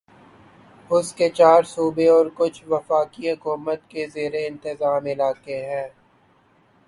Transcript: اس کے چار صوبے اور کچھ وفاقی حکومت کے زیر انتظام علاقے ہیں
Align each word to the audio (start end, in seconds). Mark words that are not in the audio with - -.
اس 0.89 1.07
کے 1.17 1.27
چار 1.29 1.61
صوبے 1.73 2.07
اور 2.09 2.25
کچھ 2.35 2.63
وفاقی 2.67 3.29
حکومت 3.31 3.79
کے 3.89 4.07
زیر 4.13 4.33
انتظام 4.39 5.05
علاقے 5.05 5.57
ہیں 5.65 5.87